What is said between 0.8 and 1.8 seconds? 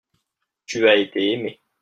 as été aimé.